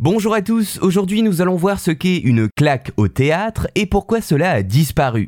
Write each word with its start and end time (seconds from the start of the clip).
Bonjour 0.00 0.32
à 0.32 0.42
tous, 0.42 0.78
aujourd'hui 0.80 1.22
nous 1.22 1.42
allons 1.42 1.56
voir 1.56 1.80
ce 1.80 1.90
qu'est 1.90 2.18
une 2.18 2.48
claque 2.56 2.92
au 2.96 3.08
théâtre 3.08 3.66
et 3.74 3.84
pourquoi 3.84 4.20
cela 4.20 4.52
a 4.52 4.62
disparu. 4.62 5.26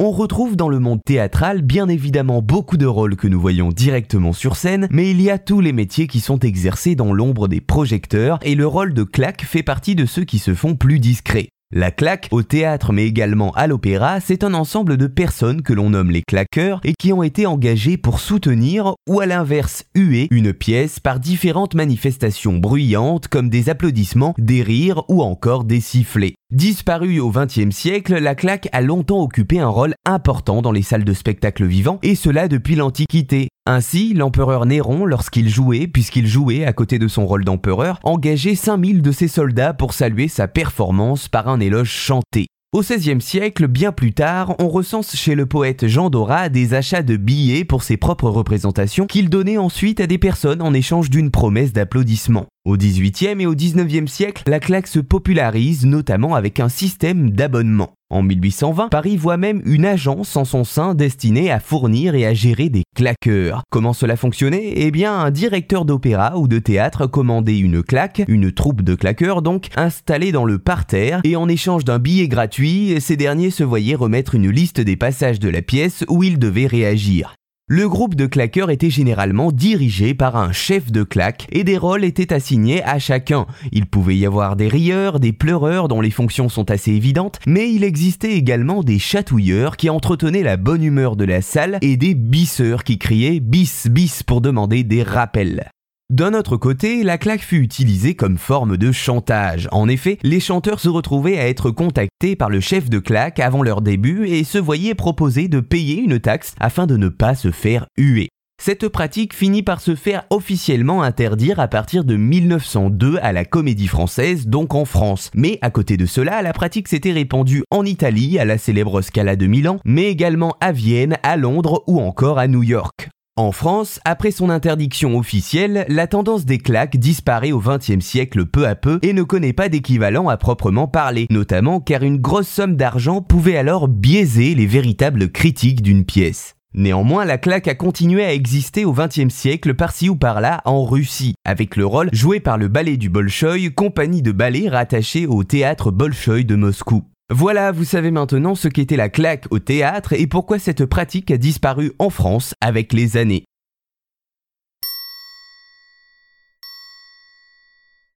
On 0.00 0.10
retrouve 0.10 0.56
dans 0.56 0.68
le 0.68 0.80
monde 0.80 0.98
théâtral 1.06 1.62
bien 1.62 1.88
évidemment 1.88 2.42
beaucoup 2.42 2.76
de 2.76 2.86
rôles 2.86 3.14
que 3.14 3.28
nous 3.28 3.40
voyons 3.40 3.68
directement 3.68 4.32
sur 4.32 4.56
scène, 4.56 4.88
mais 4.90 5.12
il 5.12 5.22
y 5.22 5.30
a 5.30 5.38
tous 5.38 5.60
les 5.60 5.72
métiers 5.72 6.08
qui 6.08 6.18
sont 6.18 6.40
exercés 6.40 6.96
dans 6.96 7.12
l'ombre 7.12 7.46
des 7.46 7.60
projecteurs 7.60 8.40
et 8.42 8.56
le 8.56 8.66
rôle 8.66 8.94
de 8.94 9.04
claque 9.04 9.44
fait 9.44 9.62
partie 9.62 9.94
de 9.94 10.06
ceux 10.06 10.24
qui 10.24 10.40
se 10.40 10.54
font 10.54 10.74
plus 10.74 10.98
discrets. 10.98 11.50
La 11.72 11.92
claque, 11.92 12.26
au 12.32 12.42
théâtre 12.42 12.92
mais 12.92 13.06
également 13.06 13.52
à 13.52 13.68
l'opéra, 13.68 14.18
c'est 14.18 14.42
un 14.42 14.54
ensemble 14.54 14.96
de 14.96 15.06
personnes 15.06 15.62
que 15.62 15.72
l'on 15.72 15.90
nomme 15.90 16.10
les 16.10 16.22
claqueurs 16.22 16.80
et 16.82 16.94
qui 16.98 17.12
ont 17.12 17.22
été 17.22 17.46
engagées 17.46 17.96
pour 17.96 18.18
soutenir 18.18 18.94
ou 19.08 19.20
à 19.20 19.26
l'inverse 19.26 19.84
huer 19.94 20.26
une 20.32 20.52
pièce 20.52 20.98
par 20.98 21.20
différentes 21.20 21.76
manifestations 21.76 22.58
bruyantes 22.58 23.28
comme 23.28 23.48
des 23.48 23.68
applaudissements, 23.68 24.34
des 24.36 24.64
rires 24.64 25.04
ou 25.08 25.22
encore 25.22 25.62
des 25.62 25.80
sifflets. 25.80 26.34
Disparue 26.50 27.20
au 27.20 27.30
XXe 27.30 27.70
siècle, 27.70 28.18
la 28.18 28.34
claque 28.34 28.68
a 28.72 28.80
longtemps 28.80 29.22
occupé 29.22 29.60
un 29.60 29.68
rôle 29.68 29.94
important 30.04 30.62
dans 30.62 30.72
les 30.72 30.82
salles 30.82 31.04
de 31.04 31.12
spectacle 31.12 31.64
vivant, 31.64 32.00
et 32.02 32.16
cela 32.16 32.48
depuis 32.48 32.74
l'Antiquité. 32.74 33.46
Ainsi, 33.66 34.14
l'empereur 34.14 34.64
Néron, 34.64 35.04
lorsqu'il 35.04 35.48
jouait, 35.48 35.86
puisqu'il 35.86 36.26
jouait 36.26 36.64
à 36.64 36.72
côté 36.72 36.98
de 36.98 37.08
son 37.08 37.26
rôle 37.26 37.44
d'empereur, 37.44 38.00
engageait 38.04 38.54
5000 38.54 39.02
de 39.02 39.12
ses 39.12 39.28
soldats 39.28 39.74
pour 39.74 39.92
saluer 39.92 40.28
sa 40.28 40.48
performance 40.48 41.28
par 41.28 41.48
un 41.48 41.60
éloge 41.60 41.90
chanté. 41.90 42.46
Au 42.72 42.82
XVIe 42.82 43.20
siècle, 43.20 43.66
bien 43.66 43.90
plus 43.90 44.12
tard, 44.12 44.54
on 44.60 44.68
recense 44.68 45.16
chez 45.16 45.34
le 45.34 45.44
poète 45.44 45.88
Jean 45.88 46.08
Dora 46.08 46.48
des 46.48 46.72
achats 46.72 47.02
de 47.02 47.16
billets 47.16 47.64
pour 47.64 47.82
ses 47.82 47.96
propres 47.96 48.30
représentations 48.30 49.08
qu'il 49.08 49.28
donnait 49.28 49.58
ensuite 49.58 50.00
à 50.00 50.06
des 50.06 50.18
personnes 50.18 50.62
en 50.62 50.72
échange 50.72 51.10
d'une 51.10 51.32
promesse 51.32 51.72
d'applaudissement. 51.72 52.46
Au 52.64 52.76
XVIIIe 52.76 53.40
et 53.40 53.46
au 53.46 53.56
XIXe 53.56 54.08
siècle, 54.10 54.44
la 54.46 54.60
claque 54.60 54.86
se 54.86 55.00
popularise 55.00 55.84
notamment 55.84 56.36
avec 56.36 56.60
un 56.60 56.68
système 56.68 57.30
d'abonnement. 57.30 57.90
En 58.10 58.22
1820, 58.22 58.88
Paris 58.88 59.16
voit 59.16 59.36
même 59.36 59.62
une 59.64 59.84
agence 59.84 60.36
en 60.36 60.44
son 60.44 60.64
sein 60.64 60.94
destinée 60.94 61.50
à 61.52 61.60
fournir 61.60 62.16
et 62.16 62.26
à 62.26 62.34
gérer 62.34 62.68
des 62.68 62.82
claqueurs. 62.96 63.62
Comment 63.70 63.92
cela 63.92 64.16
fonctionnait? 64.16 64.72
Eh 64.74 64.90
bien, 64.90 65.14
un 65.14 65.30
directeur 65.30 65.84
d'opéra 65.84 66.36
ou 66.36 66.48
de 66.48 66.58
théâtre 66.58 67.06
commandait 67.06 67.58
une 67.58 67.84
claque, 67.84 68.22
une 68.26 68.50
troupe 68.50 68.82
de 68.82 68.96
claqueurs 68.96 69.42
donc, 69.42 69.68
installée 69.76 70.32
dans 70.32 70.44
le 70.44 70.58
parterre, 70.58 71.20
et 71.22 71.36
en 71.36 71.48
échange 71.48 71.84
d'un 71.84 72.00
billet 72.00 72.26
gratuit, 72.26 72.96
ces 73.00 73.16
derniers 73.16 73.50
se 73.50 73.62
voyaient 73.62 73.94
remettre 73.94 74.34
une 74.34 74.50
liste 74.50 74.80
des 74.80 74.96
passages 74.96 75.38
de 75.38 75.48
la 75.48 75.62
pièce 75.62 76.04
où 76.08 76.24
ils 76.24 76.38
devaient 76.38 76.66
réagir. 76.66 77.36
Le 77.72 77.88
groupe 77.88 78.16
de 78.16 78.26
claqueurs 78.26 78.70
était 78.70 78.90
généralement 78.90 79.52
dirigé 79.52 80.12
par 80.12 80.34
un 80.34 80.50
chef 80.50 80.90
de 80.90 81.04
claque 81.04 81.46
et 81.52 81.62
des 81.62 81.78
rôles 81.78 82.02
étaient 82.02 82.32
assignés 82.32 82.82
à 82.82 82.98
chacun. 82.98 83.46
Il 83.70 83.86
pouvait 83.86 84.16
y 84.16 84.26
avoir 84.26 84.56
des 84.56 84.66
rieurs, 84.66 85.20
des 85.20 85.32
pleureurs 85.32 85.86
dont 85.86 86.00
les 86.00 86.10
fonctions 86.10 86.48
sont 86.48 86.72
assez 86.72 86.90
évidentes, 86.90 87.38
mais 87.46 87.72
il 87.72 87.84
existait 87.84 88.32
également 88.32 88.82
des 88.82 88.98
chatouilleurs 88.98 89.76
qui 89.76 89.88
entretenaient 89.88 90.42
la 90.42 90.56
bonne 90.56 90.82
humeur 90.82 91.14
de 91.14 91.22
la 91.22 91.42
salle 91.42 91.78
et 91.80 91.96
des 91.96 92.16
bisseurs 92.16 92.82
qui 92.82 92.98
criaient 92.98 93.38
bis 93.38 93.86
bis 93.88 94.24
pour 94.24 94.40
demander 94.40 94.82
des 94.82 95.04
rappels. 95.04 95.70
D'un 96.10 96.34
autre 96.34 96.56
côté, 96.56 97.04
la 97.04 97.18
claque 97.18 97.40
fut 97.40 97.60
utilisée 97.60 98.16
comme 98.16 98.36
forme 98.36 98.76
de 98.76 98.90
chantage. 98.90 99.68
En 99.70 99.88
effet, 99.88 100.18
les 100.24 100.40
chanteurs 100.40 100.80
se 100.80 100.88
retrouvaient 100.88 101.38
à 101.38 101.46
être 101.46 101.70
contactés 101.70 102.34
par 102.34 102.50
le 102.50 102.58
chef 102.58 102.90
de 102.90 102.98
claque 102.98 103.38
avant 103.38 103.62
leur 103.62 103.80
début 103.80 104.26
et 104.26 104.42
se 104.42 104.58
voyaient 104.58 104.96
proposer 104.96 105.46
de 105.46 105.60
payer 105.60 106.00
une 106.00 106.18
taxe 106.18 106.56
afin 106.58 106.88
de 106.88 106.96
ne 106.96 107.08
pas 107.08 107.36
se 107.36 107.52
faire 107.52 107.86
huer. 107.96 108.28
Cette 108.60 108.88
pratique 108.88 109.34
finit 109.34 109.62
par 109.62 109.80
se 109.80 109.94
faire 109.94 110.24
officiellement 110.30 111.04
interdire 111.04 111.60
à 111.60 111.68
partir 111.68 112.02
de 112.02 112.16
1902 112.16 113.20
à 113.22 113.32
la 113.32 113.44
Comédie 113.44 113.86
Française, 113.86 114.48
donc 114.48 114.74
en 114.74 114.86
France. 114.86 115.30
Mais 115.36 115.60
à 115.62 115.70
côté 115.70 115.96
de 115.96 116.06
cela, 116.06 116.42
la 116.42 116.52
pratique 116.52 116.88
s'était 116.88 117.12
répandue 117.12 117.62
en 117.70 117.86
Italie, 117.86 118.36
à 118.40 118.44
la 118.44 118.58
célèbre 118.58 119.00
Scala 119.00 119.36
de 119.36 119.46
Milan, 119.46 119.78
mais 119.84 120.06
également 120.06 120.56
à 120.60 120.72
Vienne, 120.72 121.18
à 121.22 121.36
Londres 121.36 121.84
ou 121.86 122.00
encore 122.00 122.40
à 122.40 122.48
New 122.48 122.64
York. 122.64 123.10
En 123.40 123.52
France, 123.52 124.00
après 124.04 124.32
son 124.32 124.50
interdiction 124.50 125.16
officielle, 125.16 125.86
la 125.88 126.06
tendance 126.06 126.44
des 126.44 126.58
claques 126.58 126.98
disparaît 126.98 127.52
au 127.52 127.58
XXe 127.58 128.04
siècle 128.04 128.44
peu 128.44 128.66
à 128.66 128.74
peu 128.74 128.98
et 129.00 129.14
ne 129.14 129.22
connaît 129.22 129.54
pas 129.54 129.70
d'équivalent 129.70 130.28
à 130.28 130.36
proprement 130.36 130.88
parler, 130.88 131.26
notamment 131.30 131.80
car 131.80 132.02
une 132.02 132.18
grosse 132.18 132.48
somme 132.48 132.76
d'argent 132.76 133.22
pouvait 133.22 133.56
alors 133.56 133.88
biaiser 133.88 134.54
les 134.54 134.66
véritables 134.66 135.30
critiques 135.30 135.80
d'une 135.80 136.04
pièce. 136.04 136.54
Néanmoins, 136.74 137.24
la 137.24 137.38
claque 137.38 137.66
a 137.66 137.74
continué 137.74 138.24
à 138.24 138.34
exister 138.34 138.84
au 138.84 138.92
XXe 138.92 139.32
siècle 139.32 139.72
par-ci 139.72 140.10
ou 140.10 140.16
par-là 140.16 140.60
en 140.66 140.84
Russie, 140.84 141.34
avec 141.46 141.76
le 141.76 141.86
rôle 141.86 142.10
joué 142.12 142.40
par 142.40 142.58
le 142.58 142.68
ballet 142.68 142.98
du 142.98 143.08
Bolchoï, 143.08 143.72
compagnie 143.72 144.20
de 144.20 144.32
ballet 144.32 144.68
rattachée 144.68 145.26
au 145.26 145.44
théâtre 145.44 145.90
Bolchoï 145.90 146.44
de 146.44 146.56
Moscou. 146.56 147.04
Voilà, 147.32 147.70
vous 147.70 147.84
savez 147.84 148.10
maintenant 148.10 148.56
ce 148.56 148.66
qu'était 148.66 148.96
la 148.96 149.08
claque 149.08 149.46
au 149.50 149.60
théâtre 149.60 150.14
et 150.14 150.26
pourquoi 150.26 150.58
cette 150.58 150.84
pratique 150.84 151.30
a 151.30 151.36
disparu 151.36 151.92
en 152.00 152.10
France 152.10 152.54
avec 152.60 152.92
les 152.92 153.16
années. 153.16 153.44